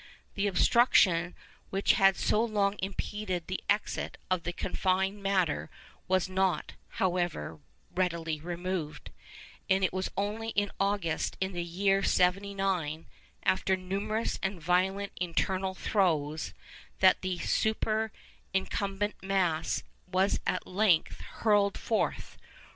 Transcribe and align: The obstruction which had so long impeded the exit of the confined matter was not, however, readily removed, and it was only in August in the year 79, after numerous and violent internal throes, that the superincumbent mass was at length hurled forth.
The 0.33 0.47
obstruction 0.47 1.35
which 1.69 1.93
had 1.93 2.15
so 2.17 2.43
long 2.43 2.75
impeded 2.81 3.45
the 3.45 3.63
exit 3.69 4.17
of 4.31 4.41
the 4.41 4.51
confined 4.51 5.21
matter 5.21 5.69
was 6.07 6.27
not, 6.27 6.71
however, 6.97 7.59
readily 7.93 8.39
removed, 8.39 9.11
and 9.69 9.83
it 9.83 9.93
was 9.93 10.09
only 10.17 10.49
in 10.57 10.71
August 10.79 11.37
in 11.39 11.51
the 11.51 11.61
year 11.63 12.01
79, 12.01 13.05
after 13.43 13.77
numerous 13.77 14.39
and 14.41 14.59
violent 14.59 15.11
internal 15.21 15.75
throes, 15.75 16.55
that 16.99 17.21
the 17.21 17.37
superincumbent 17.37 19.21
mass 19.21 19.83
was 20.11 20.39
at 20.47 20.65
length 20.65 21.19
hurled 21.21 21.77
forth. 21.77 22.39